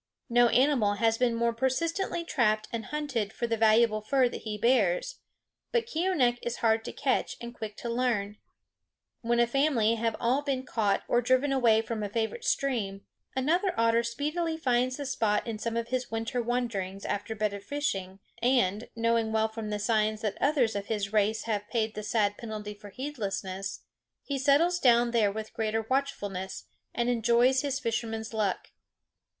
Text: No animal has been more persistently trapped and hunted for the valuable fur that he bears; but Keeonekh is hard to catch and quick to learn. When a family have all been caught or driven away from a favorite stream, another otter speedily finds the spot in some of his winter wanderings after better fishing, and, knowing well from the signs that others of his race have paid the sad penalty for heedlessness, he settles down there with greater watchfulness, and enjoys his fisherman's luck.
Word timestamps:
No 0.31 0.47
animal 0.47 0.93
has 0.95 1.19
been 1.19 1.35
more 1.35 1.53
persistently 1.53 2.23
trapped 2.23 2.67
and 2.73 2.85
hunted 2.87 3.31
for 3.31 3.45
the 3.45 3.55
valuable 3.55 4.01
fur 4.01 4.27
that 4.29 4.41
he 4.41 4.57
bears; 4.57 5.19
but 5.71 5.85
Keeonekh 5.85 6.39
is 6.41 6.55
hard 6.65 6.83
to 6.85 6.91
catch 6.91 7.37
and 7.39 7.53
quick 7.53 7.77
to 7.77 7.87
learn. 7.87 8.37
When 9.21 9.39
a 9.39 9.45
family 9.45 9.93
have 9.97 10.15
all 10.19 10.41
been 10.41 10.63
caught 10.65 11.03
or 11.07 11.21
driven 11.21 11.53
away 11.53 11.83
from 11.83 12.01
a 12.01 12.09
favorite 12.09 12.45
stream, 12.45 13.05
another 13.35 13.75
otter 13.77 14.01
speedily 14.01 14.57
finds 14.57 14.97
the 14.97 15.05
spot 15.05 15.45
in 15.45 15.59
some 15.59 15.77
of 15.77 15.89
his 15.89 16.09
winter 16.09 16.41
wanderings 16.41 17.05
after 17.05 17.35
better 17.35 17.59
fishing, 17.59 18.17
and, 18.39 18.89
knowing 18.95 19.31
well 19.31 19.49
from 19.49 19.69
the 19.69 19.77
signs 19.77 20.21
that 20.21 20.35
others 20.41 20.75
of 20.75 20.87
his 20.87 21.13
race 21.13 21.43
have 21.43 21.69
paid 21.69 21.93
the 21.93 22.01
sad 22.01 22.37
penalty 22.39 22.73
for 22.73 22.89
heedlessness, 22.89 23.81
he 24.23 24.39
settles 24.39 24.79
down 24.79 25.11
there 25.11 25.31
with 25.31 25.53
greater 25.53 25.83
watchfulness, 25.91 26.63
and 26.91 27.07
enjoys 27.07 27.61
his 27.61 27.79
fisherman's 27.79 28.33
luck. 28.33 28.71